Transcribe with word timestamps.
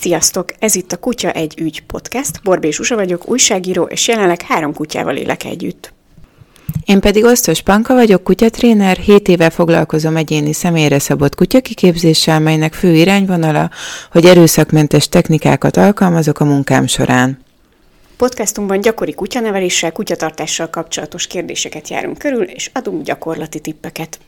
Sziasztok! 0.00 0.52
Ez 0.58 0.74
itt 0.74 0.92
a 0.92 0.96
Kutya 0.96 1.30
egy 1.30 1.54
ügy 1.60 1.82
podcast. 1.82 2.42
Borbés 2.42 2.78
Usa 2.78 2.94
vagyok, 2.94 3.28
újságíró, 3.28 3.82
és 3.82 4.08
jelenleg 4.08 4.42
három 4.42 4.74
kutyával 4.74 5.16
élek 5.16 5.44
együtt. 5.44 5.92
Én 6.84 7.00
pedig 7.00 7.24
Osztos 7.24 7.62
Panka 7.62 7.94
vagyok, 7.94 8.24
kutyatréner, 8.24 8.96
7 8.96 9.28
éve 9.28 9.50
foglalkozom 9.50 10.16
egyéni 10.16 10.52
személyre 10.52 10.98
szabott 10.98 11.34
kutyakiképzéssel, 11.34 12.40
melynek 12.40 12.74
fő 12.74 12.94
irányvonala, 12.94 13.70
hogy 14.12 14.26
erőszakmentes 14.26 15.08
technikákat 15.08 15.76
alkalmazok 15.76 16.40
a 16.40 16.44
munkám 16.44 16.86
során. 16.86 17.38
Podcastunkban 18.16 18.80
gyakori 18.80 19.14
kutyaneveléssel, 19.14 19.92
kutyatartással 19.92 20.70
kapcsolatos 20.70 21.26
kérdéseket 21.26 21.88
járunk 21.88 22.18
körül, 22.18 22.42
és 22.42 22.70
adunk 22.74 23.04
gyakorlati 23.04 23.60
tippeket. 23.60 24.18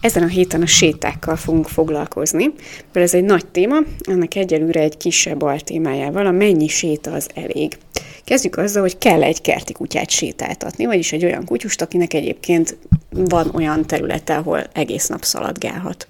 Ezen 0.00 0.22
a 0.22 0.26
héten 0.26 0.62
a 0.62 0.66
sétákkal 0.66 1.36
fogunk 1.36 1.68
foglalkozni, 1.68 2.44
mert 2.92 3.06
ez 3.06 3.14
egy 3.14 3.24
nagy 3.24 3.46
téma, 3.46 3.76
ennek 4.00 4.34
egyelőre 4.34 4.80
egy 4.80 4.96
kisebb 4.96 5.42
altémájával, 5.42 6.26
a 6.26 6.30
mennyi 6.30 6.68
séta 6.68 7.12
az 7.12 7.28
elég. 7.34 7.76
Kezdjük 8.24 8.56
azzal, 8.56 8.82
hogy 8.82 8.98
kell 8.98 9.22
egy 9.22 9.40
kerti 9.40 9.72
kutyát 9.72 10.10
sétáltatni, 10.10 10.84
vagyis 10.86 11.12
egy 11.12 11.24
olyan 11.24 11.44
kutyust, 11.44 11.82
akinek 11.82 12.14
egyébként 12.14 12.76
van 13.10 13.50
olyan 13.54 13.86
területe, 13.86 14.36
ahol 14.36 14.66
egész 14.72 15.06
nap 15.06 15.24
szaladgálhat. 15.24 16.08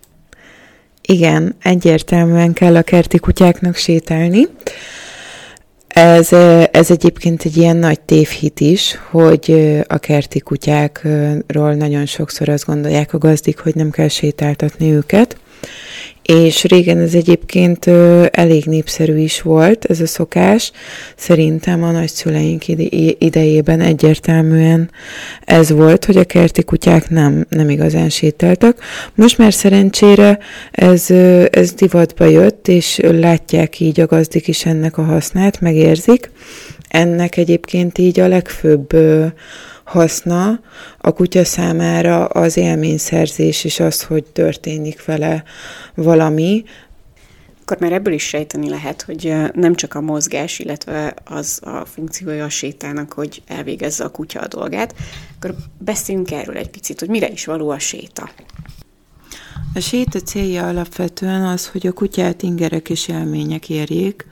Igen, 1.02 1.57
egyértelműen 1.63 2.52
kell 2.52 2.77
a 2.77 2.83
kerti 2.83 3.19
kutyáknak 3.19 3.77
sétálni. 3.77 4.47
Ez, 5.95 6.33
ez 6.71 6.91
egyébként 6.91 7.45
egy 7.45 7.57
ilyen 7.57 7.77
nagy 7.77 8.01
tévhit 8.01 8.61
is, 8.61 8.99
hogy 9.11 9.77
a 9.87 9.99
kerti 9.99 10.39
kutyákról 10.39 11.75
nagyon 11.75 12.07
sokszor 12.07 12.49
azt 12.49 12.66
gondolják 12.66 13.15
a 13.15 13.19
gazdik, 13.19 13.59
hogy 13.59 13.75
nem 13.75 13.91
kell 13.91 14.09
sétáltatni 14.09 14.93
őket 14.93 15.37
és 16.30 16.65
régen 16.65 16.98
ez 16.98 17.15
egyébként 17.15 17.87
elég 18.30 18.65
népszerű 18.65 19.19
is 19.19 19.43
volt, 19.43 19.85
ez 19.85 20.01
a 20.01 20.07
szokás. 20.07 20.73
Szerintem 21.16 21.82
a 21.82 21.91
nagyszüleink 21.91 22.68
idejében 23.18 23.80
egyértelműen 23.80 24.90
ez 25.45 25.71
volt, 25.71 26.05
hogy 26.05 26.16
a 26.16 26.24
kerti 26.24 26.63
kutyák 26.63 27.09
nem, 27.09 27.46
nem 27.49 27.71
igazán 27.71 28.09
sétáltak. 28.09 28.79
Most 29.15 29.38
már 29.38 29.52
szerencsére 29.52 30.38
ez, 30.71 31.10
ez 31.51 31.73
divatba 31.73 32.24
jött, 32.24 32.68
és 32.68 33.01
látják 33.02 33.80
így 33.80 34.01
a 34.01 34.07
gazdik 34.07 34.49
is 34.49 34.66
ennek 34.66 34.99
a 34.99 35.02
hasznát, 35.02 35.60
megérzik. 35.60 36.30
Ennek 36.88 37.37
egyébként 37.37 37.99
így 37.99 38.21
a 38.21 38.29
legfőbb 38.29 38.96
haszna 39.91 40.60
a 40.99 41.13
kutya 41.13 41.45
számára 41.45 42.24
az 42.24 42.57
élményszerzés 42.57 43.65
és 43.65 43.80
az, 43.80 44.02
hogy 44.02 44.24
történik 44.24 45.05
vele 45.05 45.45
valami, 45.95 46.65
akkor 47.60 47.79
már 47.80 47.93
ebből 47.93 48.13
is 48.13 48.23
sejteni 48.23 48.68
lehet, 48.68 49.02
hogy 49.02 49.35
nem 49.55 49.74
csak 49.74 49.95
a 49.95 50.01
mozgás, 50.01 50.59
illetve 50.59 51.15
az 51.24 51.61
a 51.63 51.85
funkciója 51.85 52.45
a 52.45 52.49
sétának, 52.49 53.13
hogy 53.13 53.43
elvégezze 53.46 54.05
a 54.05 54.09
kutya 54.09 54.41
a 54.41 54.46
dolgát, 54.46 54.95
akkor 55.37 55.55
beszéljünk 55.79 56.30
erről 56.30 56.57
egy 56.57 56.71
picit, 56.71 57.01
hogy 57.01 57.09
mire 57.09 57.29
is 57.29 57.45
való 57.45 57.71
a 57.71 57.79
séta. 57.79 58.30
A 59.74 59.80
séta 59.80 60.21
célja 60.21 60.66
alapvetően 60.66 61.43
az, 61.43 61.68
hogy 61.68 61.87
a 61.87 61.93
kutyát 61.93 62.43
ingerek 62.43 62.91
és 62.91 63.09
élmények 63.09 63.68
érjék, 63.68 64.27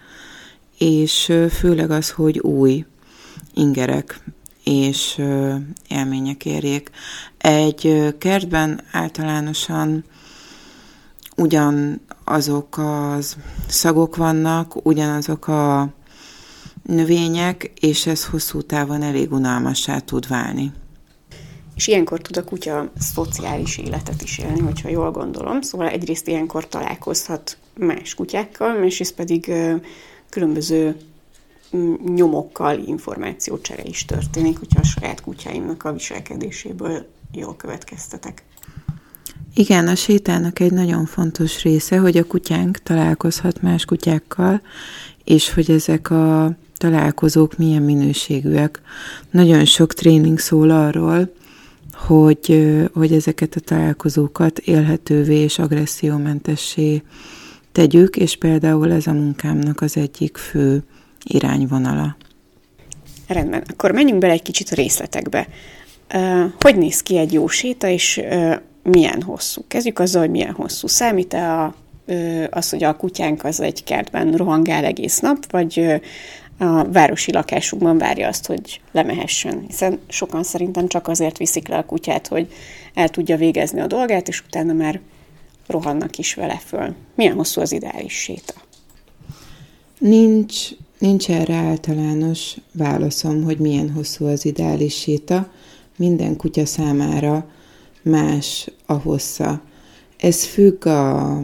és 0.78 1.32
főleg 1.50 1.90
az, 1.90 2.10
hogy 2.10 2.38
új 2.38 2.84
ingerek 3.54 4.20
és 4.68 5.22
élmények 5.88 6.44
érjék. 6.44 6.90
Egy 7.38 8.14
kertben 8.18 8.80
általánosan 8.92 10.04
ugyan 11.36 12.00
azok 12.24 12.78
az 12.78 13.36
szagok 13.68 14.16
vannak, 14.16 14.86
ugyanazok 14.86 15.48
a 15.48 15.88
növények, 16.82 17.72
és 17.80 18.06
ez 18.06 18.24
hosszú 18.24 18.62
távon 18.62 19.02
elég 19.02 19.32
unalmassá 19.32 19.98
tud 19.98 20.28
válni. 20.28 20.72
És 21.76 21.86
ilyenkor 21.86 22.20
tud 22.20 22.36
a 22.36 22.44
kutya 22.44 22.92
szociális 22.98 23.78
életet 23.78 24.22
is 24.22 24.38
élni, 24.38 24.60
hogyha 24.60 24.88
jól 24.88 25.10
gondolom. 25.10 25.60
Szóval 25.60 25.88
egyrészt 25.88 26.28
ilyenkor 26.28 26.68
találkozhat 26.68 27.58
más 27.78 28.14
kutyákkal, 28.14 28.78
másrészt 28.78 29.14
pedig 29.14 29.52
különböző 30.28 30.96
nyomokkal 32.14 32.78
információcsere 32.86 33.82
is 33.82 34.04
történik, 34.04 34.58
hogyha 34.58 34.80
a 34.80 34.84
saját 34.84 35.20
kutyáimnak 35.20 35.84
a 35.84 35.92
viselkedéséből 35.92 37.06
jól 37.32 37.56
következtetek. 37.56 38.42
Igen, 39.54 39.88
a 39.88 39.94
sétának 39.94 40.60
egy 40.60 40.72
nagyon 40.72 41.06
fontos 41.06 41.62
része, 41.62 41.98
hogy 41.98 42.16
a 42.16 42.26
kutyánk 42.26 42.78
találkozhat 42.78 43.62
más 43.62 43.84
kutyákkal, 43.84 44.60
és 45.24 45.52
hogy 45.52 45.70
ezek 45.70 46.10
a 46.10 46.56
találkozók 46.76 47.56
milyen 47.56 47.82
minőségűek. 47.82 48.80
Nagyon 49.30 49.64
sok 49.64 49.94
tréning 49.94 50.38
szól 50.38 50.70
arról, 50.70 51.32
hogy, 51.92 52.76
hogy 52.92 53.12
ezeket 53.12 53.54
a 53.54 53.60
találkozókat 53.60 54.58
élhetővé 54.58 55.36
és 55.36 55.58
agressziómentessé 55.58 57.02
tegyük, 57.72 58.16
és 58.16 58.36
például 58.36 58.92
ez 58.92 59.06
a 59.06 59.12
munkámnak 59.12 59.80
az 59.80 59.96
egyik 59.96 60.36
fő 60.36 60.82
irányvonala. 61.24 62.16
Rendben, 63.26 63.62
akkor 63.68 63.90
menjünk 63.90 64.20
bele 64.20 64.32
egy 64.32 64.42
kicsit 64.42 64.68
a 64.70 64.74
részletekbe. 64.74 65.48
Hogy 66.60 66.76
néz 66.76 67.02
ki 67.02 67.16
egy 67.16 67.32
jó 67.32 67.46
séta, 67.46 67.88
és 67.88 68.22
milyen 68.82 69.22
hosszú? 69.22 69.64
Kezdjük 69.68 69.98
azzal, 69.98 70.20
hogy 70.20 70.30
milyen 70.30 70.52
hosszú. 70.54 70.86
Számít-e 70.86 71.52
a, 71.52 71.74
az, 72.50 72.70
hogy 72.70 72.84
a 72.84 72.96
kutyánk 72.96 73.44
az 73.44 73.60
egy 73.60 73.84
kertben 73.84 74.32
rohangál 74.32 74.84
egész 74.84 75.18
nap, 75.18 75.50
vagy 75.50 76.00
a 76.58 76.84
városi 76.84 77.32
lakásukban 77.32 77.98
várja 77.98 78.28
azt, 78.28 78.46
hogy 78.46 78.80
lemehessen. 78.92 79.64
Hiszen 79.66 79.98
sokan 80.08 80.42
szerintem 80.42 80.88
csak 80.88 81.08
azért 81.08 81.38
viszik 81.38 81.68
le 81.68 81.76
a 81.76 81.84
kutyát, 81.84 82.26
hogy 82.26 82.52
el 82.94 83.08
tudja 83.08 83.36
végezni 83.36 83.80
a 83.80 83.86
dolgát, 83.86 84.28
és 84.28 84.42
utána 84.46 84.72
már 84.72 85.00
rohannak 85.66 86.18
is 86.18 86.34
vele 86.34 86.60
föl. 86.66 86.94
Milyen 87.14 87.34
hosszú 87.34 87.60
az 87.60 87.72
ideális 87.72 88.12
séta? 88.12 88.54
Nincs 89.98 90.68
Nincs 90.98 91.30
erre 91.30 91.54
általános 91.54 92.56
válaszom, 92.72 93.42
hogy 93.42 93.58
milyen 93.58 93.90
hosszú 93.90 94.26
az 94.26 94.44
ideális 94.44 94.98
séta. 94.98 95.52
Minden 95.96 96.36
kutya 96.36 96.66
számára 96.66 97.50
más 98.02 98.70
a 98.86 98.92
hossza. 98.92 99.62
Ez 100.16 100.44
függ 100.44 100.86
a 100.86 101.42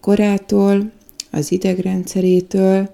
korától, 0.00 0.90
az 1.30 1.52
idegrendszerétől, 1.52 2.90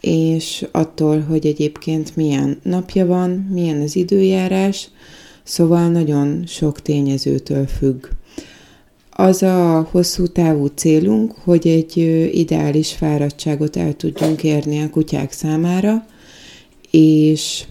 és 0.00 0.66
attól, 0.72 1.20
hogy 1.20 1.46
egyébként 1.46 2.16
milyen 2.16 2.58
napja 2.62 3.06
van, 3.06 3.30
milyen 3.30 3.80
az 3.80 3.96
időjárás, 3.96 4.88
szóval 5.42 5.88
nagyon 5.88 6.44
sok 6.46 6.82
tényezőtől 6.82 7.66
függ. 7.66 8.06
Az 9.16 9.42
a 9.42 9.88
hosszú 9.90 10.26
távú 10.26 10.66
célunk, 10.66 11.32
hogy 11.32 11.66
egy 11.68 11.96
ideális 12.32 12.92
fáradtságot 12.92 13.76
el 13.76 13.92
tudjunk 13.92 14.42
érni 14.42 14.82
a 14.82 14.90
kutyák 14.90 15.32
számára, 15.32 16.06
és 16.90 17.64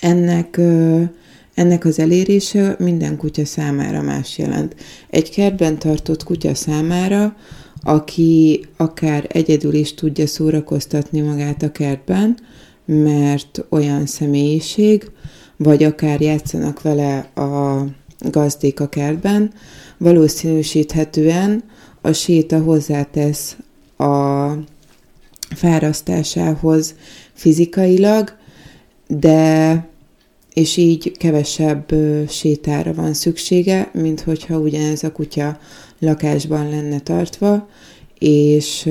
ennek, 0.00 0.60
ennek 1.54 1.84
az 1.84 1.98
elérése 1.98 2.76
minden 2.78 3.16
kutya 3.16 3.44
számára 3.44 4.02
más 4.02 4.38
jelent. 4.38 4.76
Egy 5.10 5.30
kertben 5.30 5.78
tartott 5.78 6.24
kutya 6.24 6.54
számára, 6.54 7.36
aki 7.82 8.64
akár 8.76 9.26
egyedül 9.28 9.74
is 9.74 9.94
tudja 9.94 10.26
szórakoztatni 10.26 11.20
magát 11.20 11.62
a 11.62 11.72
kertben, 11.72 12.38
mert 12.84 13.64
olyan 13.68 14.06
személyiség, 14.06 15.10
vagy 15.56 15.82
akár 15.82 16.20
játszanak 16.20 16.82
vele 16.82 17.18
a 17.18 17.84
gazdék 18.30 18.80
a 18.80 18.88
kertben, 18.88 19.52
valószínűsíthetően 19.98 21.62
a 22.00 22.12
séta 22.12 22.60
hozzátesz 22.60 23.56
a 23.96 24.48
fárasztásához 25.54 26.94
fizikailag, 27.32 28.32
de 29.06 29.88
és 30.54 30.76
így 30.76 31.16
kevesebb 31.16 31.94
sétára 32.28 32.94
van 32.94 33.14
szüksége, 33.14 33.90
mint 33.92 34.20
hogyha 34.20 34.58
ugyanez 34.58 35.04
a 35.04 35.12
kutya 35.12 35.58
lakásban 35.98 36.68
lenne 36.68 37.00
tartva, 37.00 37.68
és, 38.18 38.90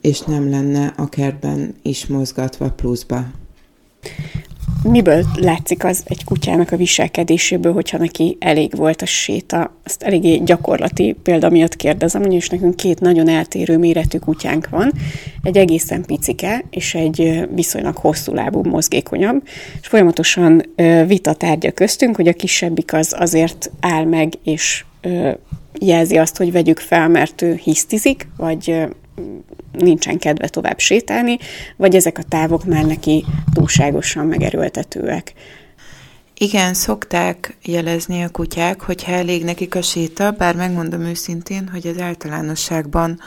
és 0.00 0.20
nem 0.20 0.50
lenne 0.50 0.94
a 0.96 1.08
kertben 1.08 1.74
is 1.82 2.06
mozgatva 2.06 2.70
pluszba. 2.70 3.26
Miből 4.82 5.24
látszik 5.34 5.84
az 5.84 6.02
egy 6.04 6.24
kutyának 6.24 6.72
a 6.72 6.76
viselkedéséből, 6.76 7.72
hogyha 7.72 7.98
neki 7.98 8.36
elég 8.40 8.76
volt 8.76 9.02
a 9.02 9.06
séta? 9.06 9.76
Ezt 9.82 10.02
eléggé 10.02 10.36
gyakorlati 10.36 11.16
példa 11.22 11.48
miatt 11.48 11.76
kérdezem, 11.76 12.20
ugyanis 12.20 12.48
nekünk 12.48 12.76
két 12.76 13.00
nagyon 13.00 13.28
eltérő 13.28 13.78
méretű 13.78 14.18
kutyánk 14.18 14.68
van, 14.68 14.92
egy 15.42 15.56
egészen 15.56 16.04
picike, 16.04 16.64
és 16.70 16.94
egy 16.94 17.48
viszonylag 17.54 17.96
hosszú 17.96 18.34
lábú, 18.34 18.62
mozgékonyabb, 18.62 19.42
és 19.80 19.86
folyamatosan 19.86 20.62
vita 21.06 21.32
tárgya 21.32 21.70
köztünk, 21.70 22.16
hogy 22.16 22.28
a 22.28 22.32
kisebbik 22.32 22.92
az 22.92 23.14
azért 23.18 23.70
áll 23.80 24.04
meg, 24.04 24.32
és 24.44 24.84
jelzi 25.80 26.16
azt, 26.16 26.36
hogy 26.36 26.52
vegyük 26.52 26.78
fel, 26.78 27.08
mert 27.08 27.42
ő 27.42 27.54
hisztizik, 27.62 28.28
vagy 28.36 28.88
nincsen 29.72 30.18
kedve 30.18 30.48
tovább 30.48 30.78
sétálni, 30.78 31.38
vagy 31.76 31.94
ezek 31.94 32.18
a 32.18 32.22
távok 32.22 32.64
már 32.64 32.84
neki 32.84 33.24
túlságosan 33.52 34.26
megerőltetőek. 34.26 35.32
Igen, 36.42 36.74
szokták 36.74 37.56
jelezni 37.62 38.22
a 38.22 38.28
kutyák, 38.28 38.80
hogyha 38.80 39.12
elég 39.12 39.44
nekik 39.44 39.74
a 39.74 39.82
séta, 39.82 40.30
bár 40.30 40.56
megmondom 40.56 41.00
őszintén, 41.00 41.68
hogy 41.68 41.86
az 41.86 41.98
általánosságban 41.98 43.20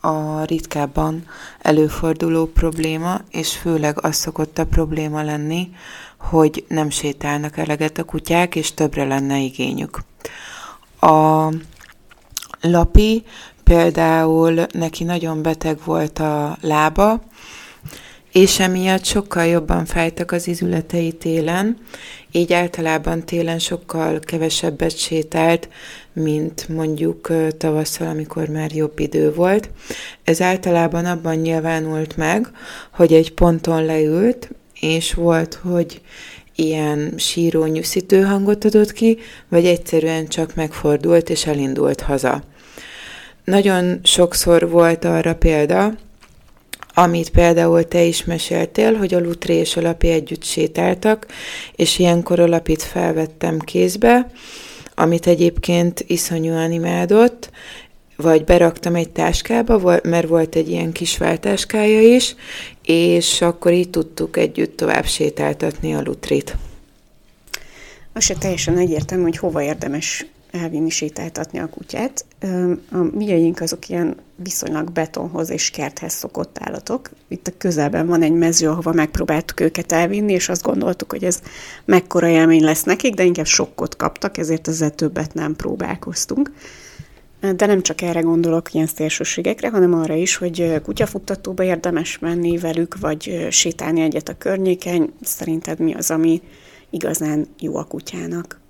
a 0.00 0.44
ritkábban 0.44 1.26
előforduló 1.58 2.46
probléma, 2.46 3.20
és 3.30 3.56
főleg 3.56 4.04
az 4.04 4.16
szokott 4.16 4.58
a 4.58 4.66
probléma 4.66 5.22
lenni, 5.22 5.68
hogy 6.16 6.64
nem 6.68 6.90
sétálnak 6.90 7.56
eleget 7.56 7.98
a 7.98 8.04
kutyák, 8.04 8.54
és 8.54 8.74
többre 8.74 9.04
lenne 9.04 9.38
igényük. 9.38 10.02
A 11.00 11.48
Lapi 12.60 13.24
például 13.72 14.66
neki 14.72 15.04
nagyon 15.04 15.42
beteg 15.42 15.78
volt 15.84 16.18
a 16.18 16.56
lába, 16.60 17.22
és 18.32 18.60
emiatt 18.60 19.04
sokkal 19.04 19.46
jobban 19.46 19.84
fájtak 19.84 20.32
az 20.32 20.48
izületei 20.48 21.12
télen, 21.12 21.76
így 22.30 22.52
általában 22.52 23.24
télen 23.24 23.58
sokkal 23.58 24.18
kevesebbet 24.18 24.98
sétált, 24.98 25.68
mint 26.12 26.68
mondjuk 26.68 27.32
tavasszal, 27.58 28.08
amikor 28.08 28.48
már 28.48 28.72
jobb 28.74 28.98
idő 28.98 29.32
volt. 29.34 29.70
Ez 30.24 30.40
általában 30.40 31.04
abban 31.04 31.36
nyilvánult 31.36 32.16
meg, 32.16 32.48
hogy 32.92 33.12
egy 33.12 33.34
ponton 33.34 33.84
leült, 33.84 34.50
és 34.80 35.14
volt, 35.14 35.54
hogy 35.54 36.00
ilyen 36.56 37.14
síró, 37.16 37.64
nyűszítő 37.64 38.22
hangot 38.22 38.64
adott 38.64 38.92
ki, 38.92 39.18
vagy 39.48 39.66
egyszerűen 39.66 40.26
csak 40.26 40.54
megfordult 40.54 41.30
és 41.30 41.46
elindult 41.46 42.00
haza. 42.00 42.42
Nagyon 43.44 44.00
sokszor 44.02 44.70
volt 44.70 45.04
arra 45.04 45.34
példa, 45.34 45.92
amit 46.94 47.30
például 47.30 47.88
te 47.88 48.02
is 48.02 48.24
meséltél, 48.24 48.94
hogy 48.94 49.14
a 49.14 49.20
Lutri 49.20 49.54
és 49.54 49.76
a 49.76 49.80
Lapi 49.80 50.08
együtt 50.08 50.44
sétáltak, 50.44 51.26
és 51.76 51.98
ilyenkor 51.98 52.40
a 52.40 52.46
Lapit 52.46 52.82
felvettem 52.82 53.58
kézbe, 53.58 54.30
amit 54.94 55.26
egyébként 55.26 56.04
iszonyúan 56.06 56.72
imádott, 56.72 57.50
vagy 58.16 58.44
beraktam 58.44 58.94
egy 58.94 59.10
táskába, 59.10 60.00
mert 60.02 60.28
volt 60.28 60.54
egy 60.54 60.70
ilyen 60.70 60.92
kis 60.92 61.18
váltáskája 61.18 62.00
is, 62.00 62.34
és 62.84 63.40
akkor 63.40 63.72
így 63.72 63.90
tudtuk 63.90 64.36
együtt 64.36 64.76
tovább 64.76 65.04
sétáltatni 65.04 65.94
a 65.94 66.02
Lutrit. 66.02 66.56
Az 68.12 68.24
se 68.24 68.34
teljesen 68.34 68.78
egyértelmű, 68.78 69.22
hogy 69.22 69.36
hova 69.36 69.62
érdemes 69.62 70.26
elvinni 70.52 70.90
sétáltatni 70.90 71.58
a 71.58 71.68
kutyát. 71.68 72.24
A 72.90 72.96
mieink 73.14 73.60
azok 73.60 73.88
ilyen 73.88 74.16
viszonylag 74.36 74.90
betonhoz 74.90 75.50
és 75.50 75.70
kerthez 75.70 76.12
szokott 76.12 76.56
állatok. 76.60 77.10
Itt 77.28 77.46
a 77.46 77.52
közelben 77.58 78.06
van 78.06 78.22
egy 78.22 78.32
mező, 78.32 78.68
ahova 78.68 78.92
megpróbáltuk 78.92 79.60
őket 79.60 79.92
elvinni, 79.92 80.32
és 80.32 80.48
azt 80.48 80.62
gondoltuk, 80.62 81.10
hogy 81.10 81.24
ez 81.24 81.40
mekkora 81.84 82.28
élmény 82.28 82.64
lesz 82.64 82.82
nekik, 82.82 83.14
de 83.14 83.24
inkább 83.24 83.46
sokkot 83.46 83.96
kaptak, 83.96 84.38
ezért 84.38 84.68
ezzel 84.68 84.94
többet 84.94 85.34
nem 85.34 85.56
próbálkoztunk. 85.56 86.52
De 87.56 87.66
nem 87.66 87.82
csak 87.82 88.00
erre 88.00 88.20
gondolok, 88.20 88.74
ilyen 88.74 88.86
szélsőségekre, 88.86 89.70
hanem 89.70 89.94
arra 89.94 90.14
is, 90.14 90.36
hogy 90.36 90.80
kutyafuttatóba 90.82 91.62
érdemes 91.62 92.18
menni 92.18 92.58
velük, 92.58 92.98
vagy 92.98 93.46
sétálni 93.50 94.00
egyet 94.00 94.28
a 94.28 94.38
környéken. 94.38 95.12
Szerinted 95.22 95.78
mi 95.78 95.94
az, 95.94 96.10
ami 96.10 96.42
igazán 96.90 97.46
jó 97.58 97.76
a 97.76 97.84
kutyának? 97.84 98.60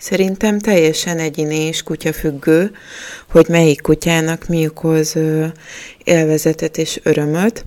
Szerintem 0.00 0.58
teljesen 0.58 1.18
egyéni 1.18 1.56
és 1.56 1.82
kutyafüggő, 1.82 2.70
hogy 3.30 3.46
melyik 3.48 3.80
kutyának 3.80 4.46
mi 4.48 4.66
okoz 4.66 5.16
élvezetet 6.04 6.78
és 6.78 7.00
örömöt. 7.02 7.64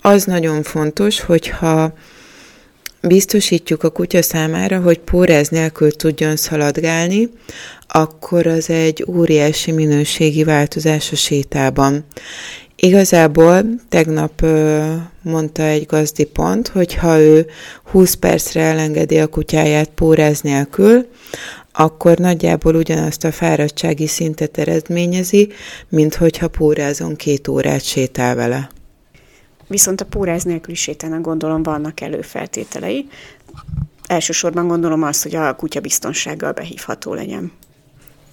Az 0.00 0.24
nagyon 0.24 0.62
fontos, 0.62 1.20
hogyha 1.20 1.92
biztosítjuk 3.00 3.82
a 3.82 3.90
kutya 3.90 4.22
számára, 4.22 4.80
hogy 4.80 4.98
póráz 4.98 5.48
nélkül 5.48 5.90
tudjon 5.90 6.36
szaladgálni, 6.36 7.28
akkor 7.88 8.46
az 8.46 8.70
egy 8.70 9.04
óriási 9.08 9.72
minőségi 9.72 10.44
változás 10.44 11.12
a 11.12 11.16
sétában. 11.16 12.04
Igazából 12.76 13.64
tegnap 13.88 14.42
ö, 14.42 14.84
mondta 15.22 15.62
egy 15.62 15.86
gazdi 15.86 16.24
pont, 16.24 16.68
hogy 16.68 16.94
ha 16.94 17.18
ő 17.18 17.46
20 17.84 18.14
percre 18.14 18.60
elengedi 18.60 19.18
a 19.18 19.26
kutyáját 19.26 19.88
póráz 19.88 20.40
nélkül, 20.40 21.06
akkor 21.76 22.18
nagyjából 22.18 22.74
ugyanazt 22.74 23.24
a 23.24 23.32
fáradtsági 23.32 24.06
szintet 24.06 24.58
eredményezi, 24.58 25.48
mint 25.88 26.14
hogyha 26.14 26.48
pórázon 26.48 27.16
két 27.16 27.48
órát 27.48 27.84
sétál 27.84 28.34
vele. 28.34 28.68
Viszont 29.66 30.00
a 30.00 30.04
póráz 30.04 30.42
nélküli 30.42 30.74
sétának 30.74 31.20
gondolom 31.20 31.62
vannak 31.62 32.00
előfeltételei. 32.00 33.08
Elsősorban 34.06 34.68
gondolom 34.68 35.02
azt, 35.02 35.22
hogy 35.22 35.34
a 35.34 35.56
kutya 35.56 35.80
biztonsággal 35.80 36.52
behívható 36.52 37.14
legyen. 37.14 37.52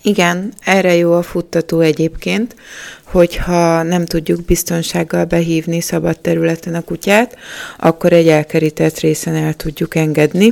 Igen, 0.05 0.53
erre 0.63 0.95
jó 0.95 1.13
a 1.13 1.21
futtató 1.21 1.79
egyébként, 1.79 2.55
hogyha 3.03 3.83
nem 3.83 4.05
tudjuk 4.05 4.45
biztonsággal 4.45 5.25
behívni 5.25 5.81
szabad 5.81 6.19
területen 6.19 6.75
a 6.75 6.81
kutyát, 6.81 7.35
akkor 7.79 8.13
egy 8.13 8.27
elkerített 8.27 8.99
részen 8.99 9.35
el 9.35 9.53
tudjuk 9.53 9.95
engedni. 9.95 10.51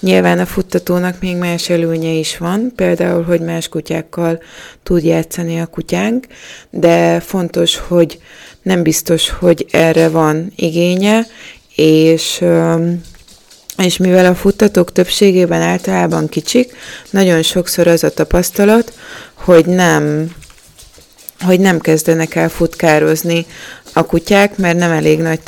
Nyilván 0.00 0.38
a 0.38 0.46
futtatónak 0.46 1.20
még 1.20 1.36
más 1.36 1.68
előnye 1.68 2.10
is 2.10 2.38
van, 2.38 2.72
például, 2.76 3.22
hogy 3.22 3.40
más 3.40 3.68
kutyákkal 3.68 4.42
tud 4.82 5.04
játszani 5.04 5.60
a 5.60 5.66
kutyánk, 5.66 6.26
de 6.70 7.20
fontos, 7.20 7.76
hogy 7.76 8.18
nem 8.62 8.82
biztos, 8.82 9.30
hogy 9.30 9.66
erre 9.70 10.08
van 10.08 10.52
igénye, 10.56 11.26
és 11.74 12.44
és 13.82 13.96
mivel 13.96 14.26
a 14.26 14.34
futtatók 14.34 14.92
többségében 14.92 15.62
általában 15.62 16.28
kicsik, 16.28 16.72
nagyon 17.10 17.42
sokszor 17.42 17.86
az 17.86 18.04
a 18.04 18.10
tapasztalat, 18.10 18.92
hogy 19.34 19.66
nem, 19.66 20.30
hogy 21.40 21.60
nem 21.60 21.78
kezdenek 21.78 22.34
el 22.34 22.48
futkározni 22.48 23.46
a 23.92 24.02
kutyák, 24.02 24.56
mert 24.56 24.78
nem 24.78 24.90
elég 24.90 25.18
nagy 25.20 25.40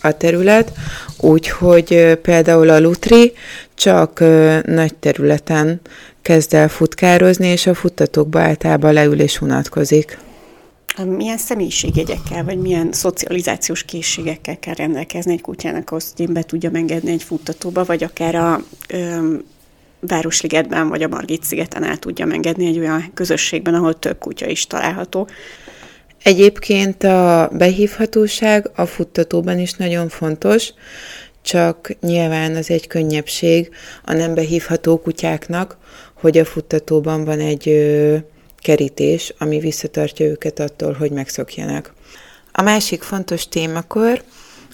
a 0.00 0.16
terület, 0.16 0.72
úgyhogy 1.20 2.18
például 2.22 2.68
a 2.68 2.80
lutri 2.80 3.32
csak 3.74 4.18
nagy 4.64 4.94
területen 4.94 5.80
kezd 6.22 6.54
el 6.54 6.68
futkározni, 6.68 7.46
és 7.46 7.66
a 7.66 7.74
futtatókba 7.74 8.40
általában 8.40 8.92
leül 8.92 9.20
és 9.20 9.40
unatkozik 9.40 10.18
milyen 11.02 11.38
személyiségjegyekkel, 11.38 12.44
vagy 12.44 12.58
milyen 12.58 12.92
szocializációs 12.92 13.84
készségekkel 13.84 14.58
kell 14.58 14.74
rendelkezni 14.74 15.32
egy 15.32 15.40
kutyának 15.40 15.90
ahhoz, 15.90 16.12
hogy 16.16 16.26
én 16.26 16.32
be 16.32 16.42
tudjam 16.42 16.74
engedni 16.74 17.10
egy 17.10 17.22
futtatóba, 17.22 17.84
vagy 17.84 18.04
akár 18.04 18.34
a 18.34 18.60
ö, 18.88 19.34
Városligetben, 20.00 20.88
vagy 20.88 21.02
a 21.02 21.08
Margit 21.08 21.42
szigeten 21.42 21.84
el 21.84 21.96
tudjam 21.96 22.30
engedni 22.30 22.66
egy 22.66 22.78
olyan 22.78 23.10
közösségben, 23.14 23.74
ahol 23.74 23.98
több 23.98 24.18
kutya 24.18 24.46
is 24.46 24.66
található. 24.66 25.28
Egyébként 26.22 27.02
a 27.02 27.50
behívhatóság 27.52 28.70
a 28.74 28.86
futtatóban 28.86 29.58
is 29.58 29.72
nagyon 29.72 30.08
fontos, 30.08 30.72
csak 31.42 31.96
nyilván 32.00 32.56
az 32.56 32.70
egy 32.70 32.86
könnyebbség 32.86 33.70
a 34.04 34.12
nem 34.12 34.34
behívható 34.34 34.98
kutyáknak, 34.98 35.76
hogy 36.14 36.38
a 36.38 36.44
futtatóban 36.44 37.24
van 37.24 37.40
egy 37.40 37.64
kerítés, 38.64 39.34
ami 39.38 39.58
visszatartja 39.58 40.26
őket 40.26 40.58
attól, 40.58 40.92
hogy 40.92 41.10
megszokjanak. 41.10 41.94
A 42.52 42.62
másik 42.62 43.02
fontos 43.02 43.48
témakör 43.48 44.22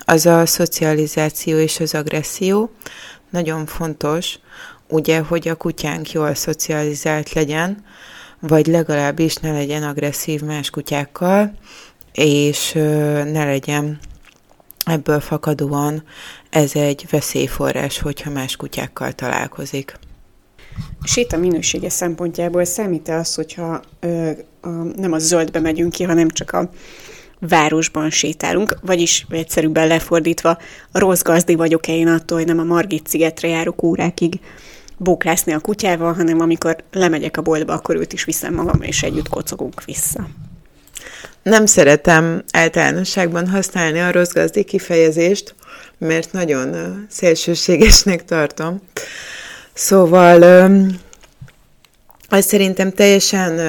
az 0.05 0.27
a 0.27 0.47
szocializáció 0.47 1.59
és 1.59 1.81
az 1.81 1.95
agresszió. 1.95 2.71
Nagyon 3.31 3.67
fontos, 3.67 4.39
ugye, 4.89 5.19
hogy 5.19 5.49
a 5.49 5.55
kutyánk 5.55 6.13
jól 6.13 6.35
szocializált 6.35 7.33
legyen, 7.33 7.85
vagy 8.41 8.67
legalábbis 8.67 9.35
ne 9.35 9.53
legyen 9.53 9.83
agresszív 9.83 10.41
más 10.41 10.71
kutyákkal, 10.71 11.53
és 12.13 12.73
ne 13.33 13.45
legyen 13.45 13.99
ebből 14.85 15.21
fakadóan 15.21 16.03
ez 16.51 16.75
egy 16.75 17.07
veszélyforrás, 17.11 17.99
hogyha 17.99 18.31
más 18.31 18.57
kutyákkal 18.57 19.13
találkozik 19.13 19.99
séta 21.03 21.37
minősége 21.37 21.89
szempontjából 21.89 22.65
számít-e 22.65 23.15
az, 23.15 23.35
hogyha 23.35 23.81
ö, 24.01 24.31
a, 24.61 24.69
nem 24.97 25.13
a 25.13 25.19
zöldbe 25.19 25.61
megyünk 25.61 25.93
ki, 25.93 26.03
hanem 26.03 26.29
csak 26.29 26.53
a 26.53 26.71
városban 27.41 28.11
sétálunk, 28.11 28.77
vagyis 28.83 29.27
egyszerűbben 29.31 29.87
lefordítva, 29.87 30.59
rossz 30.93 31.23
gazdi 31.23 31.55
vagyok-e 31.55 31.93
én 31.93 32.09
attól, 32.09 32.39
hogy 32.39 32.47
nem 32.47 32.59
a 32.59 32.65
Margit 32.65 33.07
szigetre 33.07 33.49
járok 33.49 33.83
órákig 33.83 34.41
bóklászni 34.97 35.53
a 35.53 35.61
kutyával, 35.61 36.13
hanem 36.13 36.41
amikor 36.41 36.77
lemegyek 36.93 37.37
a 37.37 37.43
boltba, 37.43 37.73
akkor 37.73 37.97
őt 37.97 38.13
is 38.13 38.25
viszem 38.25 38.55
magam, 38.55 38.83
és 38.83 39.03
együtt 39.03 39.29
kocogunk 39.29 39.85
vissza. 39.85 40.29
Nem 41.43 41.67
szeretem 41.67 42.43
általánosságban 42.53 43.49
használni 43.49 44.01
a 44.01 44.13
rossz 44.13 44.33
gazdi 44.33 44.65
kifejezést, 44.65 45.55
mert 45.99 46.33
nagyon 46.33 46.77
szélsőségesnek 47.11 48.25
tartom. 48.25 48.81
Szóval 49.81 50.43
az 52.29 52.45
szerintem 52.45 52.93
teljesen 52.93 53.61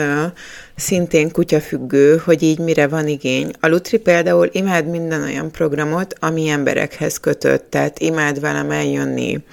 szintén 0.75 1.31
kutyafüggő, 1.31 2.21
hogy 2.25 2.43
így 2.43 2.59
mire 2.59 2.87
van 2.87 3.07
igény. 3.07 3.51
A 3.59 3.67
Lutri 3.67 3.97
például 3.97 4.49
imád 4.51 4.87
minden 4.87 5.21
olyan 5.21 5.51
programot, 5.51 6.15
ami 6.19 6.47
emberekhez 6.47 7.17
kötött, 7.17 7.69
tehát 7.69 7.99
imád 7.99 8.39
velem 8.39 8.71
eljönni 8.71 9.43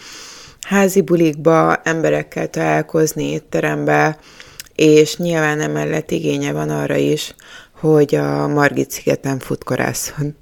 házi 0.61 1.01
bulikba, 1.01 1.77
emberekkel 1.77 2.51
találkozni 2.51 3.25
étterembe, 3.33 4.19
és 4.75 5.17
nyilván 5.17 5.61
emellett 5.61 6.11
igénye 6.11 6.53
van 6.53 6.71
arra 6.71 6.97
is, 6.97 7.35
hogy 7.81 8.15
a 8.15 8.47
Margit 8.47 8.91
szigeten 8.91 9.39
futkorászon. 9.39 10.37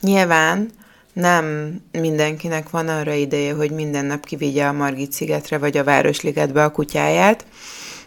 Nyilván 0.00 0.70
nem 1.16 1.76
mindenkinek 1.92 2.70
van 2.70 2.88
arra 2.88 3.12
ideje, 3.12 3.54
hogy 3.54 3.70
minden 3.70 4.04
nap 4.04 4.26
kivigye 4.26 4.66
a 4.66 4.72
Margit 4.72 5.12
szigetre 5.12 5.58
vagy 5.58 5.76
a 5.76 5.84
Városligetbe 5.84 6.64
a 6.64 6.70
kutyáját, 6.70 7.44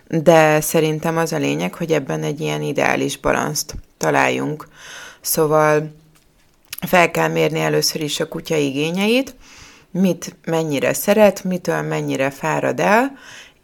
de 0.08 0.62
szerintem 0.62 1.18
az 1.18 1.34
a 1.34 1.38
lényeg, 1.38 1.74
hogy 1.74 1.92
ebben 1.92 2.24
egy 2.24 2.40
ilyen 2.40 2.62
ideális 2.62 3.18
balanszt 3.18 3.76
találjunk. 3.98 4.68
Szóval 5.22 5.96
fel 6.88 7.12
kell 7.12 7.28
mérni 7.28 7.60
először 7.60 8.02
is 8.02 8.20
a 8.20 8.28
kutya 8.28 8.56
igényeit, 8.56 9.36
mit 9.92 10.36
mennyire 10.46 10.94
szeret, 10.94 11.44
mitől 11.44 11.82
mennyire 11.82 12.30
fárad 12.30 12.80
el, 12.80 13.18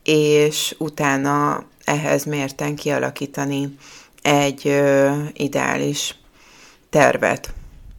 és 0.03 0.75
utána 0.77 1.65
ehhez 1.83 2.23
mérten 2.23 2.75
kialakítani 2.75 3.75
egy 4.21 4.67
ö, 4.67 5.11
ideális 5.33 6.15
tervet. 6.89 7.53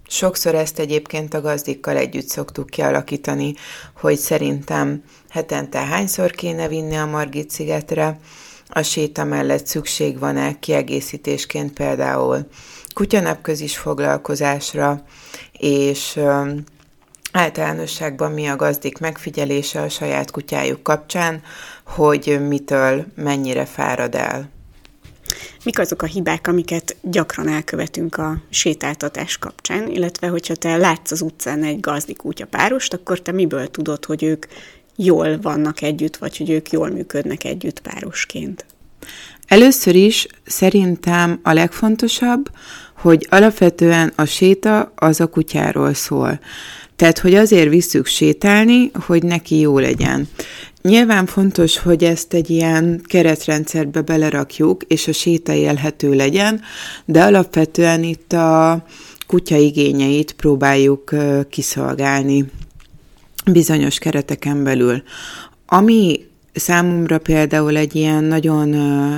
Sokszor 0.08 0.54
ezt 0.54 0.78
egyébként 0.78 1.34
a 1.34 1.40
gazdikkal 1.40 1.96
együtt 1.96 2.28
szoktuk 2.28 2.70
kialakítani, 2.70 3.54
hogy 4.00 4.16
szerintem 4.16 5.02
hetente 5.28 5.78
hányszor 5.78 6.30
kéne 6.30 6.68
vinni 6.68 6.96
a 6.96 7.06
Margit 7.06 7.50
szigetre, 7.50 8.18
a 8.68 8.82
séta 8.82 9.25
mellett 9.25 9.66
szükség 9.66 10.18
van-e 10.18 10.58
kiegészítésként 10.58 11.72
például 11.72 12.46
kutyanapközis 12.94 13.76
foglalkozásra, 13.76 15.02
és 15.52 16.20
általánosságban 17.32 18.32
mi 18.32 18.46
a 18.46 18.56
gazdik 18.56 18.98
megfigyelése 18.98 19.80
a 19.80 19.88
saját 19.88 20.30
kutyájuk 20.30 20.82
kapcsán, 20.82 21.42
hogy 21.84 22.46
mitől 22.48 23.04
mennyire 23.14 23.64
fárad 23.64 24.14
el. 24.14 24.50
Mik 25.64 25.78
azok 25.78 26.02
a 26.02 26.06
hibák, 26.06 26.46
amiket 26.46 26.85
gyakran 27.10 27.48
elkövetünk 27.48 28.16
a 28.16 28.36
sétáltatás 28.50 29.38
kapcsán, 29.38 29.88
illetve 29.88 30.28
hogyha 30.28 30.54
te 30.54 30.76
látsz 30.76 31.10
az 31.10 31.20
utcán 31.20 31.62
egy 31.62 31.80
gazdik 31.80 32.16
kutya 32.16 32.46
párost, 32.46 32.94
akkor 32.94 33.20
te 33.20 33.32
miből 33.32 33.68
tudod, 33.68 34.04
hogy 34.04 34.22
ők 34.22 34.46
jól 34.96 35.40
vannak 35.40 35.82
együtt, 35.82 36.16
vagy 36.16 36.36
hogy 36.36 36.50
ők 36.50 36.70
jól 36.70 36.88
működnek 36.88 37.44
együtt 37.44 37.80
párosként? 37.80 38.64
Először 39.46 39.94
is 39.94 40.26
szerintem 40.44 41.40
a 41.42 41.52
legfontosabb, 41.52 42.50
hogy 42.96 43.26
alapvetően 43.30 44.12
a 44.16 44.25
séta 44.25 44.92
az 44.94 45.20
a 45.20 45.26
kutyáról 45.26 45.94
szól. 45.94 46.40
Tehát, 46.96 47.18
hogy 47.18 47.34
azért 47.34 47.68
visszük 47.68 48.06
sétálni, 48.06 48.90
hogy 49.06 49.22
neki 49.22 49.58
jó 49.58 49.78
legyen. 49.78 50.28
Nyilván 50.86 51.26
fontos, 51.26 51.78
hogy 51.78 52.04
ezt 52.04 52.34
egy 52.34 52.50
ilyen 52.50 53.00
keretrendszerbe 53.04 54.00
belerakjuk, 54.00 54.82
és 54.82 55.08
a 55.08 55.12
séta 55.12 55.52
élhető 55.52 56.14
legyen, 56.14 56.60
de 57.04 57.22
alapvetően 57.22 58.02
itt 58.02 58.32
a 58.32 58.84
kutya 59.26 59.56
igényeit 59.56 60.32
próbáljuk 60.32 61.14
kiszolgálni 61.48 62.44
bizonyos 63.52 63.98
kereteken 63.98 64.64
belül. 64.64 65.02
Ami 65.66 66.26
számomra 66.56 67.18
például 67.18 67.76
egy 67.76 67.94
ilyen 67.94 68.25
nagyon 68.25 68.70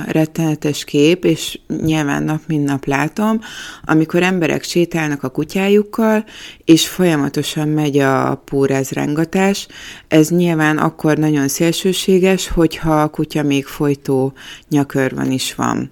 rettenetes 0.07 0.83
kép, 0.83 1.25
és 1.25 1.59
nyilván 1.83 2.23
nap 2.23 2.41
mint 2.47 2.65
nap 2.65 2.85
látom, 2.85 3.39
amikor 3.83 4.23
emberek 4.23 4.63
sétálnak 4.63 5.23
a 5.23 5.29
kutyájukkal, 5.29 6.25
és 6.65 6.87
folyamatosan 6.87 7.67
megy 7.67 7.97
a 7.97 8.41
pórázrángatás. 8.45 9.67
Ez 10.07 10.29
nyilván 10.29 10.77
akkor 10.77 11.17
nagyon 11.17 11.47
szélsőséges, 11.47 12.47
hogyha 12.47 13.01
a 13.01 13.09
kutya 13.09 13.43
még 13.43 13.65
folytó 13.65 14.33
nyakörvön 14.69 15.31
is 15.31 15.55
van. 15.55 15.91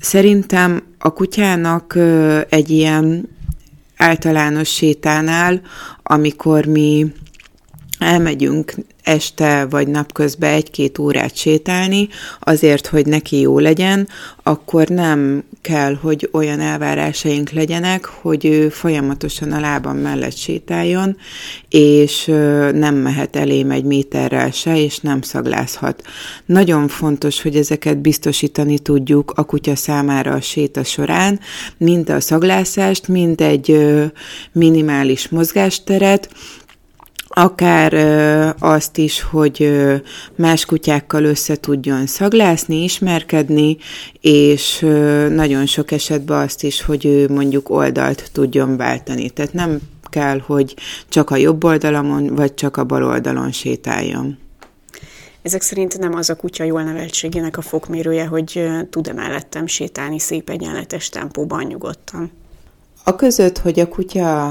Szerintem 0.00 0.82
a 0.98 1.12
kutyának 1.12 1.98
egy 2.48 2.70
ilyen 2.70 3.28
általános 3.96 4.68
sétánál, 4.68 5.60
amikor 6.02 6.64
mi 6.66 7.12
elmegyünk 7.98 8.74
este 9.08 9.66
vagy 9.70 9.88
napközben 9.88 10.52
egy-két 10.52 10.98
órát 10.98 11.36
sétálni, 11.36 12.08
azért, 12.40 12.86
hogy 12.86 13.06
neki 13.06 13.40
jó 13.40 13.58
legyen, 13.58 14.08
akkor 14.42 14.88
nem 14.88 15.44
kell, 15.62 15.94
hogy 15.94 16.28
olyan 16.32 16.60
elvárásaink 16.60 17.50
legyenek, 17.50 18.04
hogy 18.04 18.44
ő 18.44 18.68
folyamatosan 18.68 19.52
a 19.52 19.60
lábam 19.60 19.96
mellett 19.96 20.36
sétáljon, 20.36 21.16
és 21.68 22.24
nem 22.74 22.94
mehet 22.94 23.36
elém 23.36 23.70
egy 23.70 23.84
méterrel 23.84 24.50
se, 24.50 24.82
és 24.82 24.98
nem 24.98 25.22
szaglázhat. 25.22 26.02
Nagyon 26.46 26.88
fontos, 26.88 27.42
hogy 27.42 27.56
ezeket 27.56 27.98
biztosítani 27.98 28.78
tudjuk 28.78 29.32
a 29.36 29.44
kutya 29.44 29.76
számára 29.76 30.32
a 30.32 30.40
séta 30.40 30.84
során, 30.84 31.40
mind 31.76 32.10
a 32.10 32.20
szaglászást, 32.20 33.08
mind 33.08 33.40
egy 33.40 33.78
minimális 34.52 35.28
mozgásteret, 35.28 36.28
akár 37.28 37.92
ö, 37.92 38.48
azt 38.58 38.98
is, 38.98 39.22
hogy 39.22 39.62
ö, 39.62 39.94
más 40.34 40.64
kutyákkal 40.64 41.24
össze 41.24 41.56
tudjon 41.56 42.06
szaglászni, 42.06 42.82
ismerkedni, 42.82 43.76
és 44.20 44.82
ö, 44.82 45.28
nagyon 45.28 45.66
sok 45.66 45.90
esetben 45.90 46.38
azt 46.38 46.62
is, 46.62 46.82
hogy 46.82 47.06
ő 47.06 47.28
mondjuk 47.28 47.70
oldalt 47.70 48.30
tudjon 48.32 48.76
váltani. 48.76 49.30
Tehát 49.30 49.52
nem 49.52 49.78
kell, 50.10 50.38
hogy 50.46 50.74
csak 51.08 51.30
a 51.30 51.36
jobb 51.36 51.64
oldalon, 51.64 52.34
vagy 52.34 52.54
csak 52.54 52.76
a 52.76 52.84
bal 52.84 53.04
oldalon 53.04 53.52
sétáljon. 53.52 54.38
Ezek 55.42 55.62
szerint 55.62 55.98
nem 55.98 56.14
az 56.14 56.30
a 56.30 56.36
kutya 56.36 56.64
jól 56.64 56.82
neveltségének 56.82 57.56
a 57.56 57.62
fokmérője, 57.62 58.26
hogy 58.26 58.68
tud-e 58.90 59.12
mellettem 59.12 59.66
sétálni 59.66 60.18
szép 60.18 60.50
egyenletes 60.50 61.08
tempóban 61.08 61.64
nyugodtan. 61.64 62.30
A 63.04 63.16
között, 63.16 63.58
hogy 63.58 63.80
a 63.80 63.88
kutya 63.88 64.46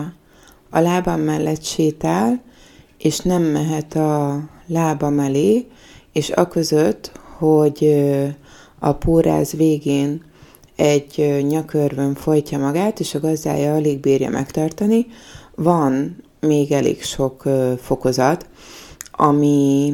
a 0.69 0.79
lábam 0.79 1.21
mellett 1.21 1.63
sétál, 1.63 2.41
és 2.97 3.19
nem 3.19 3.43
mehet 3.43 3.95
a 3.95 4.39
lába 4.67 5.09
mellé, 5.09 5.67
és 6.11 6.29
a 6.29 6.47
között, 6.47 7.11
hogy 7.37 8.05
a 8.79 8.93
póráz 8.93 9.51
végén 9.51 10.21
egy 10.75 11.43
nyakörvön 11.47 12.15
folytja 12.15 12.57
magát, 12.57 12.99
és 12.99 13.15
a 13.15 13.19
gazdája 13.19 13.73
alig 13.73 13.99
bírja 13.99 14.29
megtartani, 14.29 15.05
van 15.55 16.23
még 16.39 16.71
elég 16.71 17.03
sok 17.03 17.43
fokozat, 17.81 18.49
ami, 19.11 19.93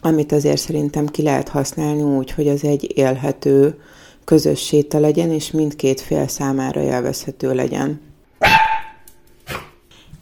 amit 0.00 0.32
azért 0.32 0.60
szerintem 0.60 1.06
ki 1.06 1.22
lehet 1.22 1.48
használni 1.48 2.02
úgy, 2.02 2.30
hogy 2.30 2.48
az 2.48 2.64
egy 2.64 2.92
élhető 2.98 3.78
közös 4.24 4.60
séta 4.60 4.98
legyen, 4.98 5.30
és 5.30 5.50
mindkét 5.50 6.00
fél 6.00 6.28
számára 6.28 6.82
élvezhető 6.82 7.54
legyen. 7.54 8.00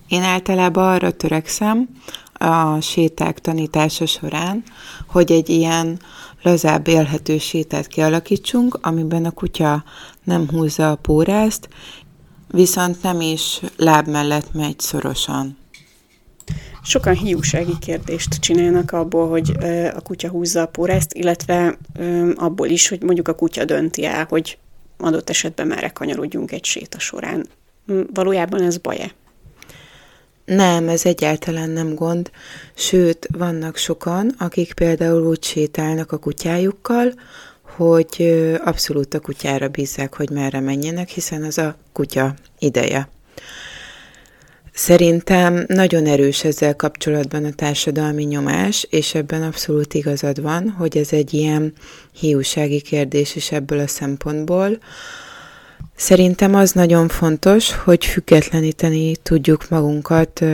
Én 0.08 0.22
általában 0.22 0.94
arra 0.94 1.10
törekszem 1.10 1.88
a 2.32 2.80
séták 2.80 3.38
tanítása 3.38 4.06
során, 4.06 4.62
hogy 5.06 5.32
egy 5.32 5.48
ilyen 5.48 6.00
lazább 6.42 6.88
élhető 6.88 7.38
sétát 7.38 7.86
kialakítsunk, 7.86 8.78
amiben 8.82 9.24
a 9.24 9.30
kutya 9.30 9.84
nem 10.24 10.48
húzza 10.50 10.90
a 10.90 10.96
pórázt, 10.96 11.68
viszont 12.48 13.02
nem 13.02 13.20
is 13.20 13.60
láb 13.76 14.08
mellett 14.08 14.52
megy 14.52 14.80
szorosan. 14.80 15.56
Sokan 16.82 17.14
hiúsági 17.14 17.78
kérdést 17.78 18.34
csinálnak 18.34 18.92
abból, 18.92 19.28
hogy 19.28 19.56
a 19.96 20.00
kutya 20.00 20.28
húzza 20.28 20.60
a 20.60 20.66
pórázt, 20.66 21.14
illetve 21.14 21.78
abból 22.34 22.68
is, 22.68 22.88
hogy 22.88 23.02
mondjuk 23.02 23.28
a 23.28 23.34
kutya 23.34 23.64
dönti 23.64 24.04
el, 24.04 24.26
hogy 24.28 24.58
adott 24.98 25.30
esetben 25.30 25.66
merre 25.66 25.88
kanyarodjunk 25.88 26.52
egy 26.52 26.64
séta 26.64 26.98
során. 26.98 27.46
Valójában 28.14 28.62
ez 28.62 28.78
baj-e? 28.78 29.10
Nem, 30.46 30.88
ez 30.88 31.04
egyáltalán 31.04 31.70
nem 31.70 31.94
gond, 31.94 32.30
sőt, 32.74 33.28
vannak 33.38 33.76
sokan, 33.76 34.34
akik 34.38 34.72
például 34.72 35.26
úgy 35.26 35.44
sétálnak 35.44 36.12
a 36.12 36.18
kutyájukkal, 36.18 37.12
hogy 37.62 38.38
abszolút 38.64 39.14
a 39.14 39.20
kutyára 39.20 39.68
bízzák, 39.68 40.14
hogy 40.14 40.30
merre 40.30 40.60
menjenek, 40.60 41.08
hiszen 41.08 41.42
az 41.42 41.58
a 41.58 41.76
kutya 41.92 42.34
ideje. 42.58 43.08
Szerintem 44.72 45.64
nagyon 45.68 46.06
erős 46.06 46.44
ezzel 46.44 46.76
kapcsolatban 46.76 47.44
a 47.44 47.52
társadalmi 47.52 48.24
nyomás, 48.24 48.86
és 48.90 49.14
ebben 49.14 49.42
abszolút 49.42 49.94
igazad 49.94 50.42
van, 50.42 50.70
hogy 50.70 50.96
ez 50.96 51.12
egy 51.12 51.34
ilyen 51.34 51.72
hiúsági 52.12 52.80
kérdés 52.80 53.36
is 53.36 53.52
ebből 53.52 53.78
a 53.78 53.86
szempontból, 53.86 54.78
Szerintem 55.96 56.54
az 56.54 56.72
nagyon 56.72 57.08
fontos, 57.08 57.74
hogy 57.74 58.04
függetleníteni 58.04 59.16
tudjuk 59.16 59.68
magunkat 59.68 60.44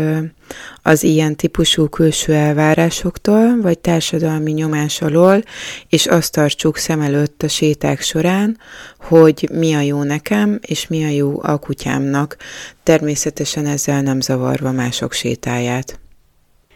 az 0.83 1.02
ilyen 1.02 1.37
típusú 1.37 1.88
külső 1.88 2.35
elvárásoktól, 2.35 3.61
vagy 3.61 3.79
társadalmi 3.79 4.52
nyomás 4.52 5.00
alól, 5.02 5.43
és 5.88 6.07
azt 6.07 6.33
tartsuk 6.33 6.76
szem 6.76 7.00
előtt 7.00 7.43
a 7.43 7.49
séták 7.49 8.00
során, 8.00 8.59
hogy 8.99 9.49
mi 9.52 9.75
a 9.75 9.81
jó 9.81 10.02
nekem, 10.02 10.59
és 10.61 10.87
mi 10.87 11.05
a 11.05 11.09
jó 11.09 11.43
a 11.43 11.59
kutyámnak. 11.59 12.37
Természetesen 12.83 13.67
ezzel 13.67 14.02
nem 14.02 14.21
zavarva 14.21 14.73
mások 14.73 15.12
sétáját. 15.12 16.00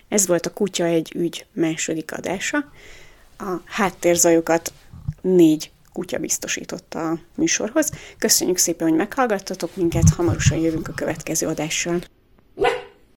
Ez 0.08 0.26
volt 0.26 0.46
a 0.46 0.52
Kutya 0.52 0.84
egy 0.84 1.12
ügy 1.16 1.46
második 1.52 2.12
adása. 2.12 2.70
A 3.38 3.54
háttérzajokat 3.64 4.72
négy 5.20 5.70
kutya 5.96 6.18
biztosította 6.18 7.08
a 7.10 7.18
műsorhoz. 7.34 7.90
Köszönjük 8.18 8.56
szépen, 8.56 8.88
hogy 8.88 8.96
meghallgattatok 8.96 9.76
minket, 9.76 10.08
hamarosan 10.16 10.58
jövünk 10.58 10.88
a 10.88 10.92
következő 10.92 11.46
adással. 11.46 12.00